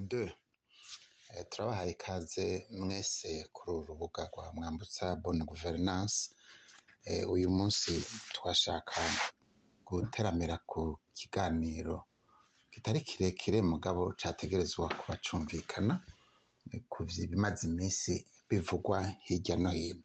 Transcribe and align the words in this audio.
2 0.00 0.32
Eh, 1.34 1.44
turabahaye 1.50 1.90
ikaze 1.94 2.66
mwese 2.70 3.48
kuri 3.52 3.70
uru 3.76 3.86
rubuga 3.86 4.22
rwa 4.32 4.52
Mwambutsa 4.52 5.16
Bonne 5.22 5.44
Gouvernance 5.44 6.34
Eh, 7.04 7.30
uyu 7.30 7.50
munsi 7.50 7.92
twashaka 8.34 9.00
guteramira 9.86 10.58
ku 10.66 10.98
kiganiro 11.14 12.04
kitari 12.70 13.00
kirekire 13.00 13.62
mugabo 13.62 14.12
categerezwa 14.20 14.88
kuba 14.98 15.16
cumvikana 15.24 15.94
eh, 16.72 16.82
ku 16.88 17.04
bimaze 17.06 17.66
iminsi 17.70 18.12
bivugwa 18.48 18.98
hirya 19.26 19.56
no 19.56 19.70
hino. 19.70 20.02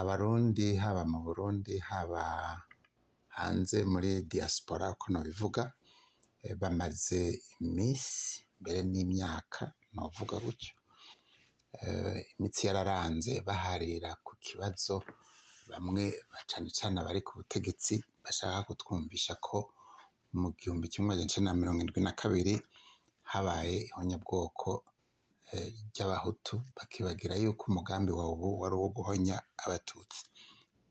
Abarundi 0.00 0.76
haba 0.76 1.04
mu 1.04 1.18
burundi 1.26 1.78
haba 1.78 2.22
hanze 3.36 3.84
muri 3.84 4.22
diaspora 4.28 4.90
uko 4.92 5.06
nobivuga 5.12 5.72
eh, 6.42 6.54
bamaze 6.60 7.40
iminsi 7.60 8.44
mbere 8.60 8.78
n'imyaka 8.90 9.62
novuga 9.94 10.36
gutyo. 10.44 10.74
Eh, 11.82 12.18
imitsi 12.38 12.62
yararanze 12.68 13.32
baharira 13.46 14.10
ku 14.26 14.32
kibazo 14.46 14.94
bamwe 15.70 16.04
cane 16.50 16.70
cane 16.78 16.96
abari 17.00 17.20
ku 17.26 17.32
butegetsi 17.38 17.94
bashaka 18.24 18.58
kutwumvisha 18.68 19.34
ko 19.46 19.56
mu 20.40 20.48
gihumbi 20.58 20.86
kimwe 20.92 21.08
amajana 21.12 21.28
icenda 21.28 21.50
na 21.52 21.58
mirongo 21.60 21.80
indwi 21.84 22.00
na 22.04 22.12
kabiri 22.20 22.54
habaye 23.32 23.76
ihonyabwoko 23.88 24.70
eh, 25.52 25.68
ry'abahutu 25.92 26.54
bakibagira 26.76 27.34
yuko 27.42 27.62
umugambi 27.70 28.10
wa 28.18 28.24
ubu 28.32 28.48
wari 28.60 28.74
uwo 28.78 28.88
guhonya 28.96 29.36
abatutsi. 29.64 30.22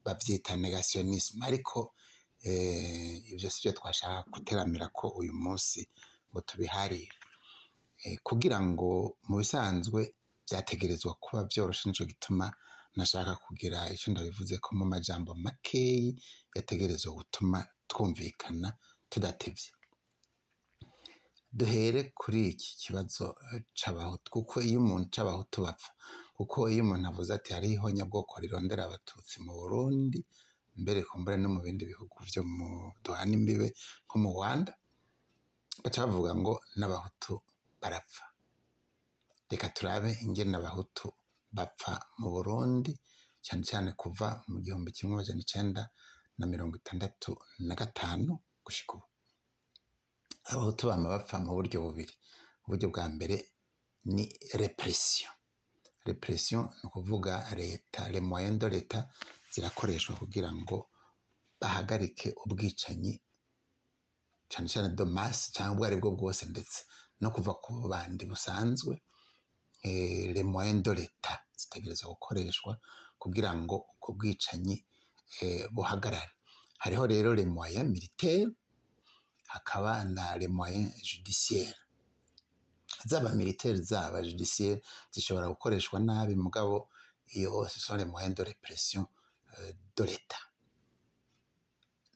Bavyita 0.05 0.55
negationisme 0.55 1.41
ariko 1.49 1.77
eh, 2.45 3.17
ivyo 3.33 3.49
sivyo 3.53 3.71
twashaka 3.77 4.29
guteramira 4.33 4.87
ko 4.97 5.05
uyu 5.19 5.33
munsi 5.43 5.79
ngo 6.29 6.39
tubiharire 6.47 7.16
kugira 8.27 8.57
ngo 8.67 9.17
mu 9.27 9.35
bisanzwe 9.41 9.99
vyategerezwa 10.49 11.11
kuba 11.23 11.39
vyoroshe 11.51 11.83
nico 11.89 12.03
gituma 12.11 12.45
nashaka 12.97 13.35
kugira 13.45 13.79
ico 13.93 14.07
ndabivuze 14.11 14.55
ko 14.63 14.69
mu 14.79 14.85
majambo 14.93 15.31
makeyi 15.45 16.09
yategerezwa 16.55 17.09
gutuma 17.19 17.57
twumvikana 17.89 18.69
tudatevye. 19.11 19.69
Duhere 21.57 22.01
kuri 22.19 22.39
iki 22.53 22.69
kibazo 22.81 23.35
eh, 23.53 23.61
c'abahutu 23.79 24.27
kuko 24.35 24.55
iyo 24.67 24.77
umuntu 24.83 25.07
c'abahutu 25.13 25.57
bapfa 25.65 25.91
kuko 26.37 26.57
iyo 26.69 26.81
umuntu 26.85 27.05
avuze 27.09 27.31
ati 27.33 27.49
hariho 27.55 27.73
ihonyabwoko 27.77 28.33
rirondera 28.43 28.81
abatutsi 28.85 29.35
mu 29.45 29.51
burundi 29.59 30.19
mbere 30.81 30.99
kumbure 31.07 31.37
no 31.41 31.49
mu 31.55 31.59
bindi 31.65 31.83
bihugu 31.91 32.15
vyo 32.29 32.41
mu 32.55 32.67
duhana 33.03 33.33
imbibe 33.37 33.67
nko 34.05 34.15
mu 34.23 34.29
rwanda 34.35 34.71
baca 35.83 35.99
bavuga 36.05 36.31
ngo 36.39 36.53
n'abahutu 36.77 37.33
barapfa. 37.81 38.23
Reka 39.49 39.67
turabe 39.75 40.11
ingene 40.25 40.57
abahutu 40.57 41.07
bapfa 41.57 41.93
mu 42.19 42.29
burundi 42.35 42.91
cyane 43.45 43.63
cyane 43.69 43.89
kuva 44.01 44.27
mu 44.51 44.57
gihumbi 44.65 44.89
kimwe 44.95 45.13
amajana 45.15 45.41
icenda 45.45 45.81
na 46.37 46.45
mirongo 46.51 46.73
itandatu 46.81 47.31
na 47.67 47.73
gatanu 47.79 48.31
gushika 48.65 48.93
ubu. 48.95 49.05
Abahutu 50.51 50.81
bama 50.89 51.07
bapfa 51.13 51.35
mu 51.43 51.51
buryo 51.57 51.77
bubiri. 51.85 52.13
Uburyo 52.65 52.87
bwa 52.93 53.05
mbere 53.15 53.35
ni 54.15 54.25
repression. 54.61 55.31
Repression 56.05 56.63
ni 56.77 56.83
ukuvuga 56.87 57.33
leta 57.59 58.01
de 58.59 58.67
leta 58.75 58.99
zirakoreshwa 59.51 60.15
kugira 60.15 60.49
ngo 60.59 60.77
bahagarike 61.61 62.27
ubwicanyi 62.43 63.13
cane 64.49 64.89
de 64.95 65.03
masse 65.05 65.51
cyangwa 65.55 65.73
ubwo 65.73 65.85
ari 65.87 65.95
bwo 66.01 66.11
bwose 66.11 66.43
ndetse. 66.45 66.79
No 67.21 67.27
kuva 67.35 67.53
ku 67.63 67.71
bandi 67.91 68.23
busanzwe 68.31 68.93
eh, 69.83 70.33
de 70.33 70.93
leta 70.99 71.33
zitegerezwa 71.59 72.07
gukoreshwa 72.13 72.71
kugira 73.21 73.51
ngo 73.61 73.75
ubwo 73.91 74.09
bwicanyi 74.17 74.75
eh, 75.41 75.67
buhagarare. 75.75 76.31
Hariho 76.83 77.03
rero 77.13 77.29
les 77.33 77.45
moyens 77.57 77.89
militaires 77.95 78.53
hakaba 79.53 80.03
na 80.03 80.37
les 80.37 80.47
moyens 80.59 80.93
judiciaires 81.09 81.75
zaba 83.09 83.29
militaire 83.41 83.79
zaba 83.81 84.21
judiciaire 84.21 84.81
zishobora 85.13 85.47
gukoreshwa 85.53 85.99
nabi 85.99 86.35
mugabo 86.35 86.89
iyo 87.35 87.67
ce 87.71 87.79
sont 87.79 87.97
les 87.97 88.05
moyens 88.13 88.35
de 88.35 88.43
répression 88.43 89.03
euh, 89.57 89.71
de 89.95 90.03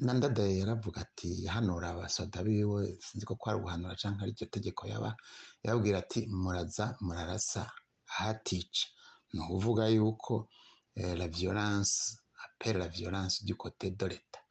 l'etat 0.02 0.08
nandadaye 0.08 0.60
yaravuga 0.60 1.02
ati 1.02 1.46
hanura 1.54 1.90
abasoda 1.90 2.44
biwe 2.44 2.98
sinzi 3.06 3.26
ko 3.26 3.36
kwari 3.36 3.60
guhanura 3.62 3.96
canke 4.02 4.22
ari 4.24 4.32
iryo 4.34 4.48
tegeko 4.50 4.88
yaba. 4.92 5.16
Yababwira 5.64 5.98
ati 6.04 6.28
muraza 6.28 6.86
murarasa 7.06 7.62
ahatica. 8.12 8.84
Ni 9.34 9.40
ukuvuga 9.44 9.88
yuko 9.88 10.50
eh, 10.96 11.16
la 11.18 11.28
violence 11.28 12.18
appelle 12.44 12.80
la 12.80 12.88
violence 12.88 13.46
du 13.46 13.56
côté 13.56 13.92
de 13.92 14.06
l'etat 14.06 14.42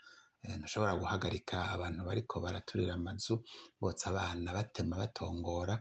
Eh, 0.43 0.57
ntushobora 0.57 0.97
guhagarika 0.97 1.57
abantu 1.75 2.01
bariko 2.09 2.41
baraturira 2.41 2.95
amazu 2.95 3.35
botsa 3.81 4.07
abana 4.11 4.53
batema 4.57 4.97
batongora 5.03 5.75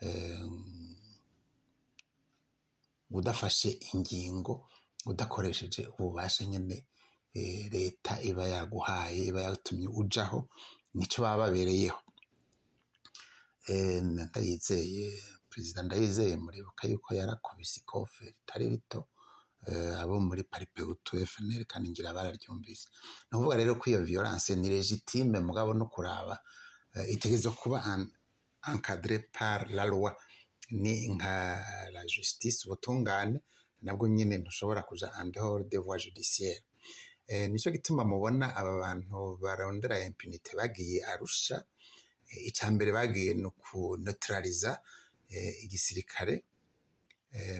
eh, 0.00 0.40
udafashe 3.18 3.70
ingingo 3.92 4.52
udakoresheje 5.10 5.82
ububasha 5.92 6.44
nyene 6.50 6.76
eh, 6.76 6.84
leta 7.34 8.12
iba 8.22 8.44
yaguhaye 8.48 9.20
iba 9.30 9.40
yatumye 9.46 9.88
ujaho 10.00 10.48
nico 10.94 11.22
baba 11.22 11.44
babereyeho. 11.46 12.00
Eh, 13.68 14.00
ndayizeye 14.02 15.22
perezida 15.50 15.82
ndayizeye 15.82 16.36
muribuka 16.36 16.88
yuko 16.88 17.14
yarakubise 17.14 17.80
ikofe 17.80 18.24
ritari 18.24 18.68
rito 18.68 19.08
eh, 19.68 20.00
abo 20.00 20.20
muri 20.20 20.42
paripeutu 20.44 21.26
fnl 21.26 21.64
kandi 21.64 21.90
ngira 21.90 22.12
bararyumvise. 22.16 22.88
Ni 23.28 23.36
ukuvuga 23.38 23.56
rero 23.56 23.74
ko 23.76 23.84
iyo 23.90 24.00
violence 24.04 24.56
ni 24.56 24.68
legitime 24.68 25.40
mugabo 25.40 25.74
no 25.74 25.86
kuraba. 25.86 26.38
Itegerezwa 27.08 27.52
kuba 27.52 27.78
encadré 28.66 29.18
par 29.32 29.70
la 29.70 29.84
loi. 29.84 30.12
Ni 30.70 31.08
nka 31.08 31.34
la 31.92 32.02
justice 32.06 32.64
ubutungane 32.66 33.40
nabwo 33.82 34.08
nyine 34.08 34.38
ntushobora 34.38 34.82
kuja 34.82 35.12
en 35.20 35.30
dehors 35.32 35.64
des 35.68 35.78
voies 35.78 36.02
judiciaires. 36.04 36.62
Eh, 37.28 37.46
nico 37.50 37.70
gituma 37.70 38.02
mubona 38.04 38.46
aba 38.56 38.72
bantu 38.84 39.36
barondera 39.42 39.96
impunite 40.08 40.50
bagiye 40.58 40.98
arusha. 41.12 41.56
Eh, 42.30 42.46
ica 42.48 42.66
mbere 42.74 42.90
bagiye 42.92 43.34
ni 43.34 43.44
ukuneutraliza 43.50 44.70
eh, 45.28 45.64
igisirikare. 45.64 46.34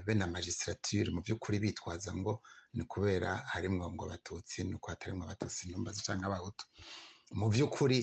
Be 0.04 0.14
na 0.14 0.26
magistrature 0.26 1.10
mu 1.12 1.20
by'ukuri 1.20 1.58
bitwaza 1.60 2.10
ngo 2.16 2.40
ni 2.74 2.84
kubera 2.88 3.30
harimwo 3.52 3.92
ngo 3.92 4.04
abatutsi 4.08 4.64
ni 4.64 4.74
uko 4.74 4.90
hatarimwo 4.90 5.24
abatutsi 5.24 5.68
ntumbazi 5.68 6.00
canke 6.06 6.24
abahutu. 6.26 6.64
Mu 7.38 7.46
by'ukuri 7.52 7.96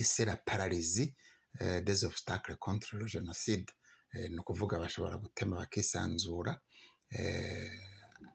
paralysie 0.46 1.14
eh, 1.60 1.80
des 1.82 2.04
obstacles 2.04 2.56
contre 2.58 2.98
le 2.98 3.06
génocide. 3.06 3.66
Eh, 4.14 4.30
ni 4.30 4.38
ukuvuga 4.38 4.78
bashobora 4.78 5.16
gutema 5.18 5.56
bakisanzura 5.56 6.52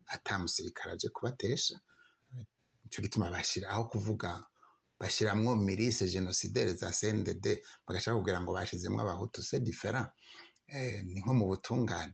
ata 0.07 0.39
musirikare 0.39 0.91
aje 0.93 1.09
kubatesha. 1.09 1.79
Nico 2.91 3.01
gituma 3.01 3.31
bashira 3.31 3.69
aho 3.69 3.85
kuvuga 3.85 4.43
bashiramwo 4.99 5.55
milice 5.55 6.07
génocidaire 6.07 6.73
za 6.75 6.91
CNDD 6.91 7.45
bagashaka 7.87 8.17
kugira 8.19 8.41
ngo 8.41 8.53
bashizemwo 8.53 9.01
abahutu 9.01 9.41
c'est 9.41 9.63
différent. 9.63 10.07
Eh, 10.67 11.01
ni 11.03 11.19
nko 11.19 11.33
mu 11.33 11.45
butungane. 11.47 12.13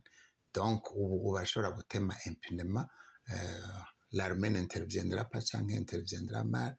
Donc 0.54 0.90
ubu 0.94 1.32
barashobora 1.32 1.72
gutema 1.72 2.14
impunema 2.26 2.88
euh, 3.30 3.82
l'armée 4.12 4.50
n'interviendra 4.50 5.24
pas 5.24 5.44
canke 5.50 5.74
interviendra 5.74 6.44
mal. 6.44 6.76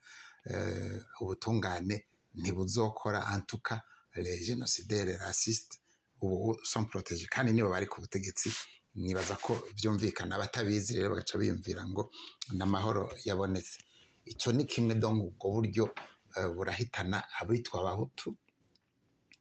Euh, 0.47 0.99
ubutungane 1.21 2.05
ntibuzokora 2.35 3.21
cas 3.61 3.81
les 4.15 4.43
génocidaires 4.43 5.19
racistes 5.19 5.77
ubu 6.21 6.57
sont 6.63 6.85
protégés. 6.85 7.27
Kandi 7.27 7.51
nibo 7.51 7.69
bari 7.69 7.85
ku 7.85 7.99
butegetsi 8.01 8.49
nibaza 8.95 9.35
ko 9.35 9.61
vyumvikana 9.75 10.35
abatabizi 10.35 10.93
rero 10.95 11.09
bagaca 11.09 11.37
biyumvira 11.37 11.83
ngo 11.85 12.09
n'amahoro 12.57 13.11
yabonetse. 13.25 13.88
Ico 14.31 14.51
ni 14.51 14.65
kimwe 14.65 14.95
donc 14.95 15.17
ubwo 15.23 15.51
buryo 15.53 15.85
eh, 16.37 16.47
burahitana 16.55 17.17
abitwa 17.41 17.79
abahutu 17.81 18.35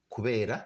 kubera 0.09 0.57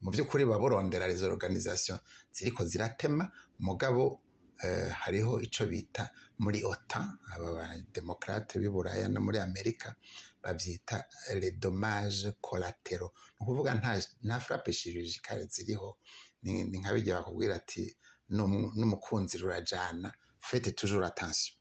mu 0.00 0.10
by'ukuri 0.10 0.44
baba 0.44 0.58
burondera 0.60 1.06
les 1.08 1.22
organisations 1.22 2.00
ziriko 2.32 2.64
ziratema. 2.64 3.30
Mugabo 3.58 4.20
eh, 4.62 4.90
hariho 4.90 5.40
ico 5.40 5.66
bita 5.66 6.10
muri 6.38 6.62
OTAN 6.64 7.18
aba 7.34 7.52
bademokrate 7.52 8.58
b'i 8.60 8.68
Buraya 8.70 9.08
no 9.08 9.20
muri 9.20 9.38
Amerika 9.38 9.94
bavyita 10.42 11.04
les 11.40 11.50
dommages 11.58 12.32
collatéraux 12.40 13.10
ni 13.40 13.40
ukuvuga 13.46 13.74
nta 14.22 14.40
frappe 14.40 14.72
chirurgicale 14.72 15.46
ziriho. 15.50 15.98
Ni 16.42 16.78
nka 16.78 16.94
bijya 16.94 17.16
bakubwira 17.18 17.54
ati 17.56 17.96
"N'umu- 18.30 18.72
n'umukunzi 18.78 19.38
rurajana 19.38 20.12
faites 20.40 20.74
toujours 20.74 21.04
attention. 21.06 21.57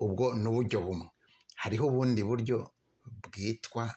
Ubwo 0.00 0.34
ni 0.34 0.46
uburyo 0.48 0.78
bumwe. 0.86 1.08
Hariho 1.62 1.86
ubundi 1.86 2.22
buryo 2.24 2.70
bwitwa 3.22 3.94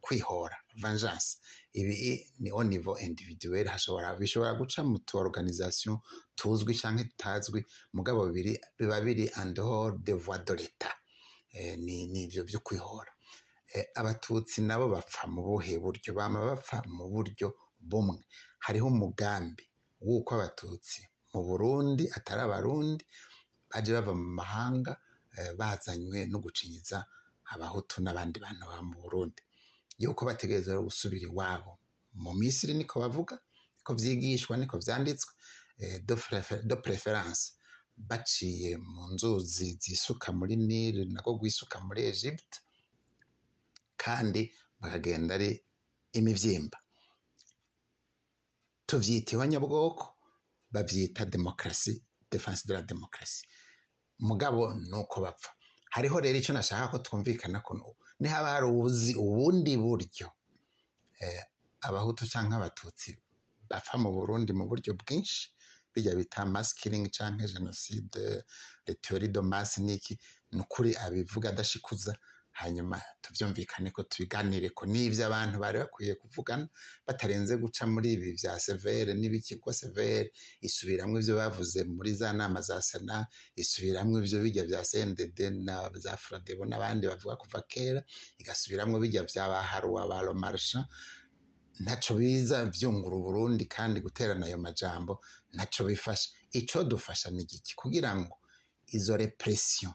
kwihora 0.00 0.56
vengeance. 0.82 1.38
Ibi 1.72 2.26
ni 2.38 2.50
au 2.50 2.62
niveau 2.64 2.98
individuel. 2.98 3.66
Hashobora 3.68 4.16
bishobora 4.18 4.54
guca 4.54 4.82
mu 4.82 4.98
tu 4.98 5.18
organisation 5.18 5.98
tuzwi 6.34 6.74
canke 6.74 7.04
tutazwi. 7.04 7.64
Mugabo 7.94 8.26
biri 8.32 8.58
biba 8.78 9.00
biri 9.00 9.30
en 9.40 9.54
dehors 9.54 9.94
de 10.02 10.12
de 10.46 10.54
l'etat. 10.54 10.94
Eh, 11.52 11.76
ni 11.78 12.06
ni 12.06 12.22
ivyo 12.24 12.44
vyo 12.44 12.60
kwihora. 12.60 13.12
Eh, 13.74 13.86
abatutsi 13.94 14.60
nabo 14.62 14.88
bapfa 14.88 15.26
mu 15.28 15.42
buhe 15.42 15.78
buryo? 15.78 16.14
Bama 16.14 16.40
bapfa 16.40 16.82
mu 16.86 17.08
buryo 17.08 17.54
bumwe. 17.78 18.24
Hariho 18.58 18.86
umugambi 18.86 19.64
w'uko 20.00 20.34
abatutsi 20.34 21.02
mu 21.34 21.42
Burundi 21.44 22.10
atari 22.10 22.40
abarundi 22.42 23.04
baje 23.70 23.92
bava 23.92 24.12
mu 24.14 24.28
mahanga 24.40 24.92
eh, 25.38 25.52
bazanywe 25.58 26.26
no 26.26 26.38
gucinyiza 26.44 27.06
abahutu 27.52 28.02
n'abandi 28.02 28.36
bantu 28.44 28.62
baba 28.66 28.82
mu 28.82 28.96
Burundi. 29.02 29.42
Yuko 29.98 30.24
bategereza 30.28 30.78
gusubira 30.80 31.24
iwabo. 31.28 31.78
Mu 32.22 32.32
Misiri 32.34 32.74
niko 32.74 33.00
bavuga 33.00 33.34
niko 33.76 33.90
vyigishwa 33.94 34.56
niko 34.56 34.78
vyanditswe 34.78 35.32
eh, 35.78 36.00
de 36.68 36.76
preference 36.76 37.52
baciye 37.96 38.76
mu 38.76 39.12
nzuzi 39.14 39.78
zisuka 39.82 40.32
muri 40.32 40.56
Nile 40.56 41.04
nako 41.04 41.34
gwisuka 41.38 41.76
muri 41.86 42.00
Egypte 42.12 42.56
kandi 43.96 44.40
bakagenda 44.80 45.34
ari 45.34 45.50
imivyimba. 46.18 46.78
Tuvyita 48.86 49.32
ihonyabwoko 49.36 50.04
bavyita 50.72 51.24
demokarasi 51.24 52.02
defense 52.30 52.62
de 52.66 52.74
la 52.74 52.82
demokarasi 52.82 53.46
mugabo 54.20 54.74
nuko 54.74 55.20
bapfa. 55.20 55.50
Hariho 55.90 56.20
rero 56.20 56.38
icyo 56.38 56.52
nashaka 56.54 56.88
ko 56.92 56.98
twumvikana 56.98 57.60
ko 57.66 57.72
nihaba 58.20 58.48
hari 58.54 58.66
ubuzi 58.66 59.12
ubundi 59.14 59.76
buryo 59.76 60.26
eh, 61.20 61.42
abahutu 61.80 62.28
canke 62.30 62.54
abatutsi 62.54 63.18
bapfa 63.70 63.98
mu 63.98 64.10
burundi 64.12 64.52
mu 64.52 64.64
buryo 64.70 64.94
bwinshi 65.00 65.50
bijya 65.94 66.14
bita 66.14 66.44
mass 66.46 66.74
killing 66.74 67.08
canke 67.10 67.46
genocide 67.52 68.44
le 68.86 68.94
theorie 69.02 69.28
de 69.28 69.40
masse 69.40 69.78
niki 69.80 70.18
ni 70.52 70.60
ukuri 70.60 70.94
abivuga 70.96 71.48
adashikuza 71.50 72.12
hanyuma 72.52 73.00
tuvyumvikane 73.22 73.90
ko 73.90 74.02
tubiganire 74.02 74.68
ko 74.74 74.86
n'ivyo 74.86 75.26
abantu 75.26 75.56
bari 75.62 75.78
bakwiye 75.78 76.14
kuvugana 76.18 76.68
batarenze 77.06 77.56
guca 77.56 77.84
muri 77.86 78.12
ibi 78.18 78.32
vya 78.40 78.58
severe 78.60 79.14
n'ibiki 79.14 79.56
ko 79.62 79.72
severe 79.72 80.32
isubiramwo 80.60 81.18
ivyo 81.20 81.34
bavuze 81.40 81.84
muri 81.84 82.14
za 82.14 82.32
nama 82.32 82.60
za 82.60 82.82
sena 82.82 83.26
isubiramwo 83.56 84.18
ivyo 84.22 84.38
bijya 84.44 84.64
vya 84.66 84.82
CNDD 84.90 85.38
na 85.66 85.90
za 85.94 86.16
Fradebo 86.16 86.64
n'abandi 86.66 87.06
bavuga 87.06 87.36
kuva 87.36 87.60
kera 87.68 88.02
igasubiramwo 88.38 88.98
bijya 89.00 89.22
vya 89.24 89.48
baharuwa 89.48 90.08
ba 90.10 90.18
Romarsha 90.22 90.84
ntaco 91.80 92.14
biza 92.14 92.64
vyungura 92.68 93.16
Uburundi 93.16 93.64
kandi 93.64 94.00
guterana 94.04 94.46
ayo 94.46 94.58
majambo 94.58 95.20
ntaco 95.54 95.84
bifasha. 95.88 96.28
Ico 96.52 96.84
dufasha 96.84 97.30
ni 97.30 97.42
igiki 97.42 97.72
kugira 97.76 98.10
ngo 98.16 98.36
izo 98.92 99.16
repression 99.16 99.92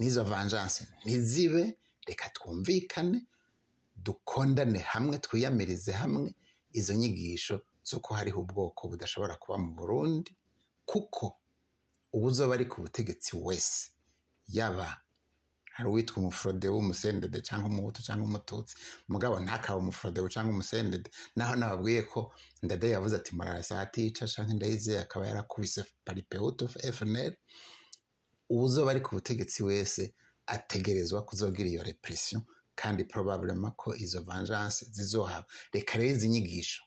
n'izo 0.00 0.24
vengeance 0.24 0.80
ntizibe 1.04 1.62
reka 2.08 2.26
twumvikane 2.36 3.18
dukondane 4.04 4.78
hamwe 4.92 5.18
twiyamirize 5.24 5.92
hamwe 5.92 6.32
izo 6.72 6.94
nyigisho 6.94 7.60
z'uko 7.88 8.14
hariho 8.14 8.40
ubwoko 8.40 8.88
budashobora 8.88 9.34
kuba 9.36 9.58
mu 9.58 9.70
Burundi 9.78 10.32
kuko 10.90 11.36
uwuzoba 12.12 12.54
ari 12.54 12.66
ku 12.66 12.80
butegetsi 12.82 13.36
wese. 13.36 13.90
Yaba 14.48 14.88
hari 15.74 15.88
uwitwa 15.88 16.16
umufurode 16.18 16.68
w'umusendede 16.68 17.38
cyangwa 17.46 17.68
umuhutu 17.70 18.02
cyangwa 18.02 18.24
umututsi. 18.26 18.74
Mugabo 19.08 19.34
ntakaba 19.40 19.78
umufurode 19.78 20.18
cyangwa 20.34 20.52
umusendede. 20.54 21.08
Naho 21.36 21.54
nababwiye 21.56 22.02
ko 22.02 22.32
ndade 22.62 22.90
yavuze 22.90 23.14
ati 23.16 23.30
murarasa 23.36 23.80
atica 23.80 24.24
canke 24.32 24.54
ndayizeye 24.54 25.00
akaba 25.06 25.26
yarakubise 25.30 25.84
paripehutu 26.04 26.68
FNL 26.96 27.32
uwuzoba 28.50 28.90
ari 28.90 29.00
ku 29.00 29.14
butegetsi 29.16 29.62
wese 29.62 30.02
ategerezwa 30.46 31.22
kuzogira 31.24 31.68
iyo 31.70 31.82
repression 31.82 32.42
kandi 32.74 33.04
probablement 33.04 33.74
ko 33.76 33.94
izo 33.94 34.20
vengeance 34.22 34.84
zizohaba. 34.90 35.46
Reka 35.72 35.98
rero 35.98 36.10
izi 36.10 36.28
nyigisho 36.28 36.82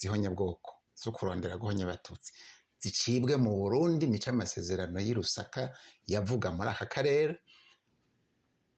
zihonyabwoko 0.00 0.70
zo 1.02 1.12
kurondera 1.12 1.56
guhonya 1.60 1.84
abatutsi. 1.84 2.32
Zicibwe 2.80 3.36
mu 3.36 3.50
Burundi 3.60 4.06
nico 4.06 4.30
amasezerano 4.30 4.98
y'i 5.00 5.14
Lusaka 5.14 5.62
yavuga 6.06 6.50
muri 6.56 6.68
aka 6.74 6.86
karere. 6.86 7.34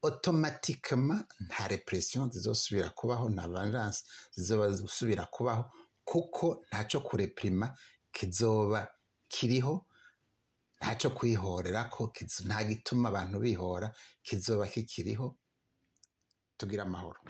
Automatiquement 0.02 1.26
nta 1.46 1.68
repression 1.68 2.30
zizosubira 2.30 2.90
kubaho 2.90 3.28
nta 3.30 3.48
vengeance 3.48 4.04
zizoba 4.34 4.70
zisubira 4.72 5.24
kubaho 5.26 5.64
kuko 6.04 6.62
ntaco 6.68 7.00
kureprima 7.00 7.76
kizoba 8.12 8.88
kiriho. 9.28 9.86
Ntaco 10.78 11.08
kwihorera 11.16 11.80
ko 11.94 12.02
kizo- 12.14 12.44
nta 12.48 12.58
gituma 12.68 13.08
abantu 13.08 13.36
bihora 13.44 13.88
kizoba 14.26 14.66
kikiriho 14.72 15.26
tugira 16.58 16.82
amahoro. 16.88 17.20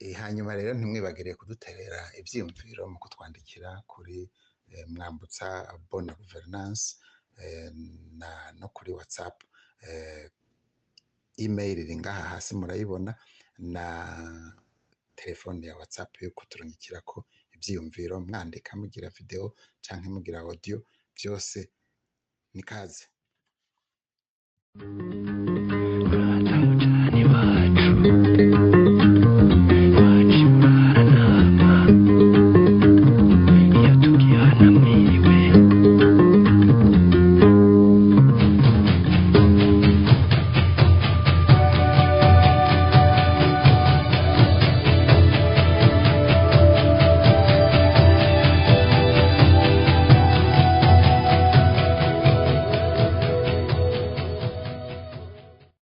Eh, 0.00 0.16
hanyuma 0.16 0.54
rero 0.56 0.72
ntimwibagire 0.74 1.34
kuduterera 1.38 2.00
ivyiyumviro 2.20 2.82
mu 2.92 2.98
kutwandikira 3.02 3.70
kuri 3.92 4.18
eh, 4.72 4.84
mwambutsa 4.88 5.46
bonne 5.90 6.12
gouvernance 6.18 6.84
eh, 7.42 7.70
no 8.60 8.68
kuri 8.76 8.90
whatsapp. 8.96 9.36
Eh, 9.88 10.30
email 11.44 11.78
iri 11.78 11.96
ngaha 12.00 12.22
hasi 12.32 12.52
murayibona 12.56 13.12
na 13.58 13.84
telefone 15.16 15.66
ya 15.66 15.76
whatsapp 15.76 16.10
yo 16.22 16.30
kuturungikirako 16.30 17.26
ivyiyumviro 17.60 18.20
mwandika 18.20 18.70
mugira 18.80 19.08
video 19.18 19.44
canke 19.84 20.08
mugira 20.08 20.40
audio 20.40 20.78
byose 21.16 21.58
ni 22.54 22.62
kaze 22.62 23.04